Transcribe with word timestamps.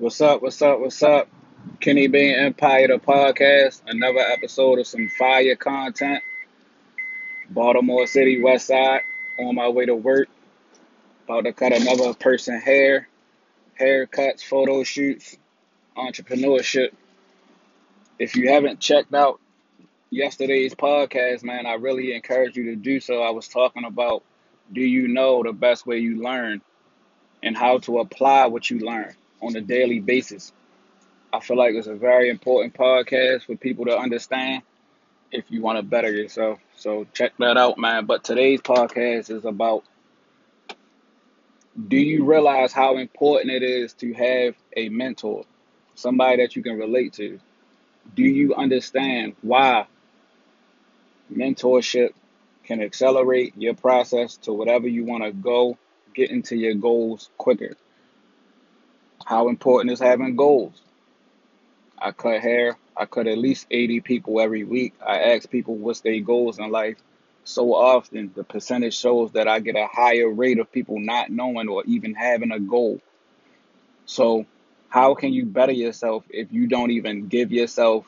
What's 0.00 0.22
up? 0.22 0.40
What's 0.40 0.62
up? 0.62 0.80
What's 0.80 1.02
up? 1.02 1.28
Kenny 1.78 2.08
Bean 2.08 2.34
Empire, 2.34 2.88
the 2.88 2.94
podcast. 2.94 3.82
Another 3.86 4.20
episode 4.20 4.78
of 4.78 4.86
some 4.86 5.10
fire 5.10 5.54
content. 5.56 6.22
Baltimore 7.50 8.06
City, 8.06 8.42
West 8.42 8.68
Side. 8.68 9.02
On 9.38 9.54
my 9.54 9.68
way 9.68 9.84
to 9.84 9.94
work. 9.94 10.30
About 11.24 11.44
to 11.44 11.52
cut 11.52 11.74
another 11.74 12.14
person 12.14 12.58
hair. 12.58 13.08
Haircuts, 13.78 14.40
photo 14.40 14.84
shoots, 14.84 15.36
entrepreneurship. 15.94 16.94
If 18.18 18.36
you 18.36 18.48
haven't 18.48 18.80
checked 18.80 19.12
out 19.12 19.38
yesterday's 20.08 20.74
podcast, 20.74 21.44
man, 21.44 21.66
I 21.66 21.74
really 21.74 22.14
encourage 22.14 22.56
you 22.56 22.70
to 22.70 22.76
do 22.76 23.00
so. 23.00 23.20
I 23.22 23.32
was 23.32 23.48
talking 23.48 23.84
about 23.84 24.24
do 24.72 24.80
you 24.80 25.08
know 25.08 25.42
the 25.42 25.52
best 25.52 25.86
way 25.86 25.98
you 25.98 26.22
learn 26.22 26.62
and 27.42 27.54
how 27.54 27.80
to 27.80 27.98
apply 27.98 28.46
what 28.46 28.70
you 28.70 28.78
learn 28.78 29.14
on 29.40 29.56
a 29.56 29.60
daily 29.60 30.00
basis. 30.00 30.52
I 31.32 31.40
feel 31.40 31.56
like 31.56 31.74
it's 31.74 31.86
a 31.86 31.94
very 31.94 32.28
important 32.28 32.74
podcast 32.74 33.46
for 33.46 33.56
people 33.56 33.86
to 33.86 33.96
understand 33.96 34.62
if 35.32 35.44
you 35.48 35.62
want 35.62 35.78
to 35.78 35.82
better 35.82 36.10
yourself. 36.10 36.58
So 36.76 37.06
check 37.14 37.32
that 37.38 37.56
out, 37.56 37.78
man. 37.78 38.06
But 38.06 38.24
today's 38.24 38.60
podcast 38.60 39.30
is 39.30 39.44
about 39.44 39.84
do 41.88 41.96
you 41.96 42.24
realize 42.24 42.72
how 42.72 42.96
important 42.96 43.52
it 43.52 43.62
is 43.62 43.92
to 43.94 44.12
have 44.12 44.54
a 44.76 44.88
mentor, 44.88 45.44
somebody 45.94 46.42
that 46.42 46.56
you 46.56 46.62
can 46.62 46.78
relate 46.78 47.12
to? 47.14 47.38
Do 48.14 48.22
you 48.22 48.54
understand 48.54 49.34
why 49.40 49.86
mentorship 51.32 52.10
can 52.64 52.82
accelerate 52.82 53.54
your 53.56 53.74
process 53.74 54.36
to 54.38 54.52
whatever 54.52 54.88
you 54.88 55.04
want 55.04 55.22
to 55.22 55.32
go, 55.32 55.78
get 56.14 56.30
into 56.30 56.56
your 56.56 56.74
goals 56.74 57.30
quicker? 57.38 57.76
How 59.24 59.48
important 59.48 59.92
is 59.92 60.00
having 60.00 60.36
goals? 60.36 60.80
I 61.98 62.12
cut 62.12 62.40
hair. 62.40 62.76
I 62.96 63.06
cut 63.06 63.26
at 63.26 63.38
least 63.38 63.66
80 63.70 64.00
people 64.00 64.40
every 64.40 64.64
week. 64.64 64.94
I 65.04 65.34
ask 65.34 65.48
people 65.48 65.76
what's 65.76 66.00
their 66.00 66.20
goals 66.20 66.58
in 66.58 66.70
life. 66.70 66.96
So 67.44 67.74
often, 67.74 68.32
the 68.34 68.44
percentage 68.44 68.96
shows 68.96 69.32
that 69.32 69.48
I 69.48 69.60
get 69.60 69.76
a 69.76 69.86
higher 69.86 70.28
rate 70.28 70.58
of 70.58 70.72
people 70.72 70.98
not 70.98 71.30
knowing 71.30 71.68
or 71.68 71.84
even 71.86 72.14
having 72.14 72.52
a 72.52 72.60
goal. 72.60 73.00
So, 74.06 74.46
how 74.88 75.14
can 75.14 75.32
you 75.32 75.46
better 75.46 75.72
yourself 75.72 76.24
if 76.30 76.52
you 76.52 76.66
don't 76.66 76.90
even 76.90 77.28
give 77.28 77.52
yourself 77.52 78.06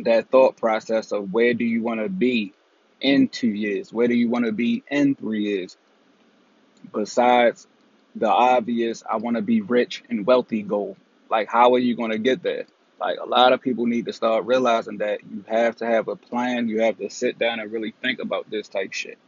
that 0.00 0.30
thought 0.30 0.56
process 0.56 1.12
of 1.12 1.32
where 1.32 1.54
do 1.54 1.64
you 1.64 1.82
want 1.82 2.00
to 2.00 2.08
be 2.08 2.52
in 3.00 3.28
two 3.28 3.48
years? 3.48 3.92
Where 3.92 4.08
do 4.08 4.14
you 4.14 4.28
want 4.28 4.44
to 4.44 4.52
be 4.52 4.82
in 4.90 5.14
three 5.14 5.42
years? 5.42 5.76
Besides 6.92 7.66
the 8.14 8.28
obvious, 8.28 9.02
I 9.08 9.16
want 9.16 9.36
to 9.36 9.42
be 9.42 9.60
rich 9.60 10.02
and 10.08 10.26
wealthy 10.26 10.62
goal. 10.62 10.96
Like, 11.30 11.48
how 11.48 11.74
are 11.74 11.78
you 11.78 11.94
going 11.94 12.10
to 12.10 12.18
get 12.18 12.42
there? 12.42 12.64
Like, 13.00 13.18
a 13.20 13.26
lot 13.26 13.52
of 13.52 13.60
people 13.60 13.86
need 13.86 14.06
to 14.06 14.12
start 14.12 14.46
realizing 14.46 14.98
that 14.98 15.20
you 15.30 15.44
have 15.48 15.76
to 15.76 15.86
have 15.86 16.08
a 16.08 16.16
plan. 16.16 16.68
You 16.68 16.82
have 16.82 16.98
to 16.98 17.10
sit 17.10 17.38
down 17.38 17.60
and 17.60 17.70
really 17.70 17.94
think 18.02 18.18
about 18.18 18.50
this 18.50 18.68
type 18.68 18.92
shit. 18.92 19.18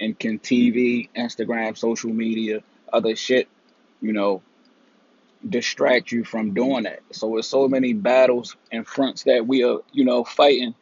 And 0.00 0.18
can 0.18 0.38
TV, 0.38 1.08
Instagram, 1.16 1.76
social 1.76 2.12
media, 2.12 2.62
other 2.92 3.14
shit, 3.14 3.48
you 4.00 4.12
know, 4.12 4.42
distract 5.48 6.10
you 6.10 6.24
from 6.24 6.54
doing 6.54 6.84
that? 6.84 7.00
So, 7.12 7.36
it's 7.36 7.46
so 7.46 7.68
many 7.68 7.92
battles 7.92 8.56
and 8.72 8.86
fronts 8.86 9.24
that 9.24 9.46
we 9.46 9.62
are, 9.62 9.78
you 9.92 10.04
know, 10.04 10.24
fighting. 10.24 10.74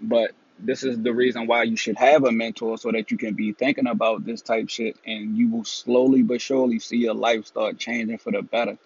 But 0.00 0.32
this 0.58 0.82
is 0.82 1.00
the 1.00 1.12
reason 1.12 1.46
why 1.46 1.64
you 1.64 1.76
should 1.76 1.96
have 1.96 2.24
a 2.24 2.32
mentor 2.32 2.78
so 2.78 2.90
that 2.92 3.10
you 3.10 3.18
can 3.18 3.34
be 3.34 3.52
thinking 3.52 3.86
about 3.86 4.24
this 4.24 4.42
type 4.42 4.68
shit 4.68 4.96
and 5.06 5.36
you 5.36 5.50
will 5.50 5.64
slowly 5.64 6.22
but 6.22 6.40
surely 6.40 6.78
see 6.78 6.96
your 6.96 7.14
life 7.14 7.46
start 7.46 7.78
changing 7.78 8.18
for 8.18 8.32
the 8.32 8.42
better. 8.42 8.78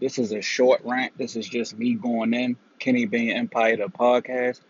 This 0.00 0.18
is 0.18 0.32
a 0.32 0.42
short 0.42 0.82
rant. 0.84 1.16
This 1.16 1.36
is 1.36 1.48
just 1.48 1.78
me 1.78 1.94
going 1.94 2.34
in. 2.34 2.56
Kenny 2.78 3.06
Bean 3.06 3.30
Empire, 3.30 3.76
the 3.76 3.84
podcast. 3.84 4.60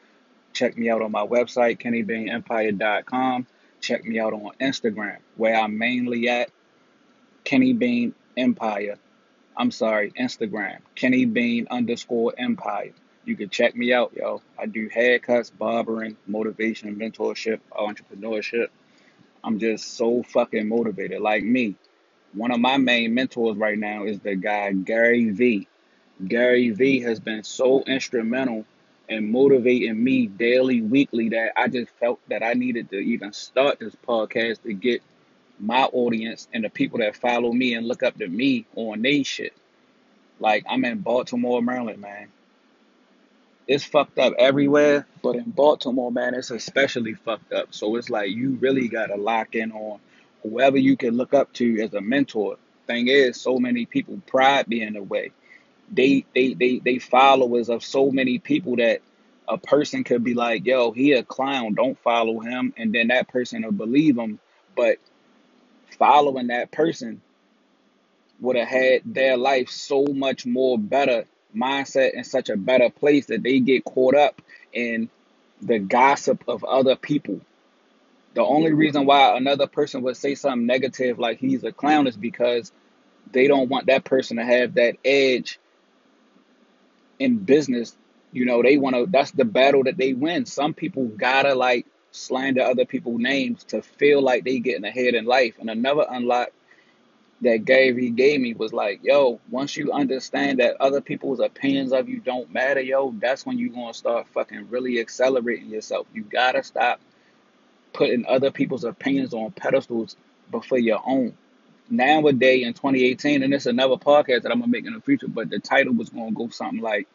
Check 0.52 0.76
me 0.76 0.90
out 0.90 1.00
on 1.00 1.10
my 1.10 1.26
website, 1.26 1.80
kennybeanempire.com. 1.80 3.46
Check 3.80 4.04
me 4.04 4.20
out 4.20 4.34
on 4.34 4.50
Instagram, 4.60 5.16
where 5.36 5.56
I'm 5.56 5.78
mainly 5.78 6.28
at 6.28 6.50
Kenny 7.44 7.72
Bean 7.72 8.14
Empire. 8.36 8.98
I'm 9.56 9.70
sorry, 9.70 10.12
Instagram, 10.12 10.78
Kenny 10.94 11.24
Bean 11.24 11.66
underscore 11.70 12.34
Empire. 12.36 12.92
You 13.24 13.36
can 13.36 13.50
check 13.50 13.76
me 13.76 13.92
out, 13.92 14.12
yo. 14.16 14.42
I 14.58 14.66
do 14.66 14.90
haircuts, 14.90 15.56
barbering, 15.56 16.16
motivation, 16.26 16.96
mentorship, 16.96 17.60
entrepreneurship. 17.70 18.68
I'm 19.44 19.60
just 19.60 19.96
so 19.96 20.24
fucking 20.24 20.68
motivated. 20.68 21.20
Like 21.20 21.44
me, 21.44 21.76
one 22.32 22.50
of 22.50 22.58
my 22.58 22.78
main 22.78 23.14
mentors 23.14 23.56
right 23.56 23.78
now 23.78 24.04
is 24.04 24.18
the 24.18 24.34
guy 24.34 24.72
Gary 24.72 25.30
V. 25.30 25.68
Gary 26.26 26.70
V 26.70 27.00
has 27.00 27.20
been 27.20 27.44
so 27.44 27.82
instrumental 27.82 28.64
in 29.08 29.30
motivating 29.30 30.02
me 30.02 30.26
daily, 30.26 30.80
weekly 30.80 31.28
that 31.28 31.52
I 31.56 31.68
just 31.68 31.90
felt 32.00 32.18
that 32.28 32.42
I 32.42 32.54
needed 32.54 32.90
to 32.90 32.96
even 32.96 33.32
start 33.32 33.78
this 33.78 33.94
podcast 34.06 34.62
to 34.62 34.72
get 34.72 35.00
my 35.60 35.84
audience 35.84 36.48
and 36.52 36.64
the 36.64 36.70
people 36.70 36.98
that 36.98 37.14
follow 37.14 37.52
me 37.52 37.74
and 37.74 37.86
look 37.86 38.02
up 38.02 38.18
to 38.18 38.26
me 38.26 38.66
on 38.74 39.02
they 39.02 39.22
shit. 39.22 39.52
Like 40.40 40.64
I'm 40.68 40.84
in 40.84 40.98
Baltimore, 40.98 41.62
Maryland, 41.62 42.00
man 42.00 42.28
it's 43.66 43.84
fucked 43.84 44.18
up 44.18 44.34
everywhere, 44.38 45.06
but 45.22 45.36
in 45.36 45.50
Baltimore, 45.50 46.10
man, 46.10 46.34
it's 46.34 46.50
especially 46.50 47.14
fucked 47.14 47.52
up. 47.52 47.68
So 47.74 47.96
it's 47.96 48.10
like 48.10 48.30
you 48.30 48.52
really 48.60 48.88
gotta 48.88 49.16
lock 49.16 49.54
in 49.54 49.72
on 49.72 50.00
whoever 50.42 50.76
you 50.78 50.96
can 50.96 51.16
look 51.16 51.34
up 51.34 51.52
to 51.54 51.80
as 51.82 51.94
a 51.94 52.00
mentor. 52.00 52.56
Thing 52.86 53.08
is, 53.08 53.40
so 53.40 53.58
many 53.58 53.86
people 53.86 54.20
pride 54.26 54.66
being 54.68 54.88
in 54.88 54.94
the 54.94 55.02
way. 55.02 55.30
They 55.90 56.24
they 56.34 56.54
they 56.54 56.78
they 56.78 56.98
followers 56.98 57.68
of 57.68 57.84
so 57.84 58.10
many 58.10 58.38
people 58.38 58.76
that 58.76 59.00
a 59.48 59.58
person 59.58 60.04
could 60.04 60.24
be 60.24 60.34
like, 60.34 60.66
yo, 60.66 60.90
he 60.90 61.12
a 61.12 61.22
clown, 61.22 61.74
don't 61.74 61.98
follow 62.00 62.40
him, 62.40 62.72
and 62.76 62.92
then 62.92 63.08
that 63.08 63.28
person 63.28 63.62
will 63.62 63.72
believe 63.72 64.16
him. 64.16 64.40
But 64.76 64.98
following 65.98 66.48
that 66.48 66.72
person 66.72 67.20
would 68.40 68.56
have 68.56 68.68
had 68.68 69.02
their 69.04 69.36
life 69.36 69.68
so 69.70 70.04
much 70.04 70.44
more 70.46 70.78
better 70.78 71.26
mindset 71.56 72.14
in 72.14 72.24
such 72.24 72.48
a 72.48 72.56
better 72.56 72.90
place 72.90 73.26
that 73.26 73.42
they 73.42 73.60
get 73.60 73.84
caught 73.84 74.14
up 74.14 74.40
in 74.72 75.08
the 75.60 75.78
gossip 75.78 76.44
of 76.48 76.64
other 76.64 76.96
people. 76.96 77.40
The 78.34 78.42
only 78.42 78.72
reason 78.72 79.04
why 79.04 79.36
another 79.36 79.66
person 79.66 80.02
would 80.02 80.16
say 80.16 80.34
something 80.34 80.66
negative 80.66 81.18
like 81.18 81.38
he's 81.38 81.64
a 81.64 81.72
clown 81.72 82.06
is 82.06 82.16
because 82.16 82.72
they 83.30 83.46
don't 83.46 83.68
want 83.68 83.86
that 83.86 84.04
person 84.04 84.38
to 84.38 84.44
have 84.44 84.74
that 84.74 84.96
edge 85.04 85.58
in 87.18 87.38
business. 87.38 87.94
You 88.32 88.46
know, 88.46 88.62
they 88.62 88.78
want 88.78 88.96
to, 88.96 89.06
that's 89.06 89.30
the 89.32 89.44
battle 89.44 89.84
that 89.84 89.98
they 89.98 90.14
win. 90.14 90.46
Some 90.46 90.72
people 90.72 91.06
gotta 91.06 91.54
like 91.54 91.86
slander 92.10 92.62
other 92.62 92.86
people's 92.86 93.20
names 93.20 93.64
to 93.64 93.82
feel 93.82 94.22
like 94.22 94.44
they 94.44 94.58
getting 94.58 94.84
ahead 94.84 95.14
in 95.14 95.26
life. 95.26 95.56
And 95.60 95.68
another 95.68 96.06
unlock 96.08 96.48
that 97.42 97.64
Gary 97.64 98.10
gave 98.10 98.40
me 98.40 98.54
was 98.54 98.72
like, 98.72 99.00
yo, 99.02 99.40
once 99.50 99.76
you 99.76 99.92
understand 99.92 100.60
that 100.60 100.80
other 100.80 101.00
people's 101.00 101.40
opinions 101.40 101.92
of 101.92 102.08
you 102.08 102.20
don't 102.20 102.52
matter, 102.52 102.80
yo, 102.80 103.12
that's 103.18 103.44
when 103.44 103.58
you're 103.58 103.72
gonna 103.72 103.92
start 103.92 104.28
fucking 104.28 104.68
really 104.70 105.00
accelerating 105.00 105.68
yourself. 105.68 106.06
You 106.14 106.22
gotta 106.22 106.62
stop 106.62 107.00
putting 107.92 108.24
other 108.26 108.52
people's 108.52 108.84
opinions 108.84 109.34
on 109.34 109.50
pedestals 109.50 110.16
before 110.50 110.78
your 110.78 111.00
own. 111.04 111.36
Nowadays 111.90 112.64
in 112.64 112.74
2018, 112.74 113.42
and 113.42 113.52
it's 113.52 113.66
another 113.66 113.96
podcast 113.96 114.42
that 114.42 114.52
I'm 114.52 114.60
gonna 114.60 114.68
make 114.68 114.86
in 114.86 114.94
the 114.94 115.00
future, 115.00 115.28
but 115.28 115.50
the 115.50 115.58
title 115.58 115.94
was 115.94 116.10
gonna 116.10 116.30
go 116.30 116.48
something 116.48 116.80
like, 116.80 117.08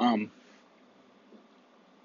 um, 0.00 0.32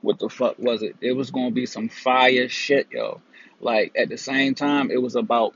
what 0.02 0.20
the 0.20 0.30
fuck 0.30 0.60
was 0.60 0.84
it? 0.84 0.96
It 1.02 1.14
was 1.14 1.32
gonna 1.32 1.52
be 1.52 1.66
some 1.66 1.90
fire 1.90 2.48
shit, 2.48 2.90
yo. 2.92 3.22
Like 3.60 3.94
at 3.98 4.10
the 4.10 4.18
same 4.18 4.54
time, 4.54 4.92
it 4.92 5.02
was 5.02 5.16
about 5.16 5.56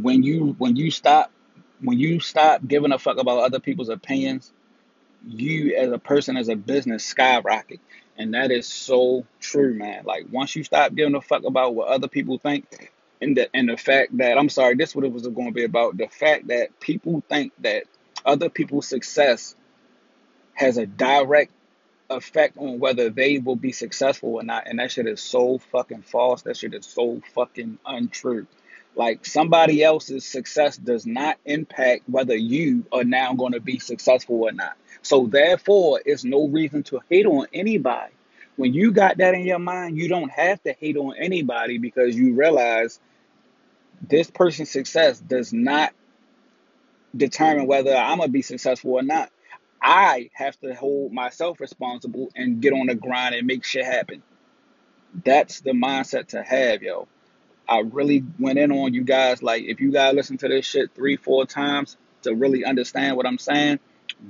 when 0.00 0.22
you 0.22 0.54
when 0.58 0.76
you 0.76 0.90
stop 0.90 1.30
when 1.80 1.98
you 1.98 2.20
stop 2.20 2.66
giving 2.66 2.92
a 2.92 2.98
fuck 2.98 3.18
about 3.18 3.40
other 3.40 3.60
people's 3.60 3.88
opinions, 3.88 4.52
you 5.26 5.76
as 5.76 5.90
a 5.90 5.98
person 5.98 6.36
as 6.36 6.48
a 6.48 6.56
business 6.56 7.04
skyrocket. 7.04 7.80
And 8.18 8.32
that 8.32 8.50
is 8.50 8.66
so 8.66 9.26
true, 9.40 9.74
man. 9.74 10.04
Like 10.04 10.26
once 10.30 10.56
you 10.56 10.64
stop 10.64 10.94
giving 10.94 11.14
a 11.14 11.20
fuck 11.20 11.44
about 11.44 11.74
what 11.74 11.88
other 11.88 12.08
people 12.08 12.38
think 12.38 12.90
and 13.20 13.36
the 13.36 13.48
and 13.54 13.68
the 13.68 13.76
fact 13.76 14.16
that 14.18 14.38
I'm 14.38 14.48
sorry, 14.48 14.74
this 14.74 14.94
what 14.94 15.04
it 15.04 15.12
was 15.12 15.26
going 15.26 15.48
to 15.48 15.54
be 15.54 15.64
about. 15.64 15.96
The 15.96 16.08
fact 16.08 16.48
that 16.48 16.78
people 16.80 17.22
think 17.28 17.52
that 17.60 17.84
other 18.24 18.48
people's 18.48 18.88
success 18.88 19.54
has 20.54 20.78
a 20.78 20.86
direct 20.86 21.52
effect 22.08 22.56
on 22.56 22.78
whether 22.78 23.10
they 23.10 23.38
will 23.38 23.56
be 23.56 23.72
successful 23.72 24.36
or 24.36 24.42
not. 24.42 24.66
And 24.66 24.78
that 24.78 24.92
shit 24.92 25.06
is 25.06 25.20
so 25.20 25.58
fucking 25.58 26.02
false. 26.02 26.42
That 26.42 26.56
shit 26.56 26.74
is 26.74 26.86
so 26.86 27.20
fucking 27.34 27.78
untrue. 27.84 28.46
Like 28.96 29.26
somebody 29.26 29.84
else's 29.84 30.26
success 30.26 30.78
does 30.78 31.06
not 31.06 31.38
impact 31.46 32.04
whether 32.08 32.36
you 32.36 32.86
are 32.92 33.04
now 33.04 33.34
going 33.34 33.52
to 33.54 33.60
be 33.60 33.78
successful 33.80 34.44
or 34.44 34.52
not. 34.52 34.76
So 35.02 35.28
therefore, 35.28 36.02
it's 36.06 36.24
no 36.24 36.48
reason 36.48 36.84
to 36.84 37.00
hate 37.10 37.26
on 37.26 37.46
anybody. 37.54 38.14
When 38.56 38.74
you 38.74 38.92
got 38.92 39.18
that 39.18 39.34
in 39.34 39.42
your 39.46 39.60
mind, 39.60 39.98
you 39.98 40.08
don't 40.08 40.30
have 40.30 40.62
to 40.64 40.74
hate 40.74 40.96
on 40.96 41.14
anybody 41.18 41.78
because 41.78 42.16
you 42.16 42.34
realize 42.34 43.00
this 44.02 44.30
person's 44.30 44.70
success 44.70 45.20
does 45.20 45.52
not 45.52 45.92
determine 47.16 47.66
whether 47.66 47.94
I'm 47.94 48.18
gonna 48.18 48.30
be 48.30 48.42
successful 48.42 48.92
or 48.92 49.02
not. 49.02 49.30
I 49.82 50.30
have 50.34 50.58
to 50.60 50.74
hold 50.74 51.12
myself 51.12 51.60
responsible 51.60 52.30
and 52.36 52.62
get 52.62 52.72
on 52.72 52.86
the 52.88 52.94
grind 52.96 53.34
and 53.34 53.46
make 53.46 53.64
shit 53.64 53.84
happen. 53.86 54.22
That's 55.24 55.60
the 55.60 55.72
mindset 55.72 56.28
to 56.28 56.42
have, 56.42 56.82
yo. 56.82 57.08
I 57.68 57.80
really 57.80 58.24
went 58.38 58.58
in 58.58 58.70
on 58.70 58.94
you 58.94 59.02
guys. 59.02 59.42
Like, 59.42 59.64
if 59.64 59.80
you 59.80 59.90
guys 59.90 60.14
listen 60.14 60.38
to 60.38 60.48
this 60.48 60.66
shit 60.66 60.94
three, 60.94 61.16
four 61.16 61.46
times 61.46 61.96
to 62.22 62.34
really 62.34 62.64
understand 62.64 63.16
what 63.16 63.26
I'm 63.26 63.38
saying, 63.38 63.80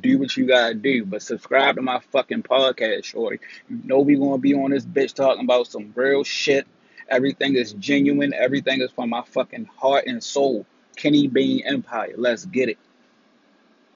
do 0.00 0.18
what 0.18 0.36
you 0.36 0.46
gotta 0.46 0.74
do. 0.74 1.04
But 1.04 1.22
subscribe 1.22 1.76
to 1.76 1.82
my 1.82 2.00
fucking 2.12 2.42
podcast, 2.42 3.04
shorty. 3.04 3.40
You 3.68 3.80
know 3.84 4.00
we 4.00 4.16
gonna 4.16 4.38
be 4.38 4.54
on 4.54 4.70
this 4.70 4.84
bitch 4.84 5.14
talking 5.14 5.44
about 5.44 5.66
some 5.66 5.92
real 5.94 6.24
shit. 6.24 6.66
Everything 7.08 7.54
is 7.54 7.72
genuine. 7.74 8.34
Everything 8.34 8.80
is 8.80 8.90
from 8.90 9.10
my 9.10 9.22
fucking 9.22 9.66
heart 9.76 10.06
and 10.06 10.22
soul. 10.22 10.66
Kenny 10.96 11.28
Bean 11.28 11.62
Empire. 11.64 12.14
Let's 12.16 12.46
get 12.46 12.70
it. 12.70 12.78